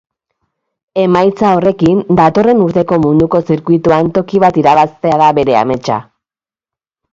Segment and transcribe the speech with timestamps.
[1.01, 6.03] Emaitza horrekin, datorren urteko munduko zirkuituan toki bat irabaztea da bere ametsa.